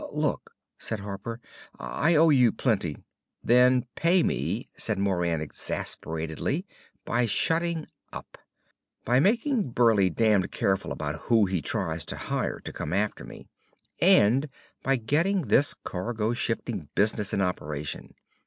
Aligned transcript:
"Look!" 0.13 0.55
said 0.79 1.01
Harper. 1.01 1.39
"I 1.77 2.15
owe 2.15 2.31
you 2.31 2.51
plenty." 2.51 3.03
"Then 3.43 3.85
pay 3.93 4.23
me," 4.23 4.67
said 4.75 4.97
Moran, 4.97 5.41
exasperatedly, 5.41 6.65
"by 7.05 7.27
shutting 7.27 7.85
up! 8.11 8.39
By 9.05 9.19
making 9.19 9.73
Burleigh 9.73 10.09
damned 10.09 10.49
careful 10.51 10.91
about 10.91 11.25
who 11.29 11.45
he 11.45 11.61
tries 11.61 12.03
to 12.05 12.17
hire 12.17 12.59
to 12.61 12.73
come 12.73 12.93
after 12.93 13.23
me! 13.23 13.45
And 14.01 14.49
by 14.81 14.95
getting 14.95 15.43
this 15.49 15.75
cargo 15.75 16.33
shifting 16.33 16.89
business 16.95 17.31
in 17.31 17.39
operation! 17.39 18.15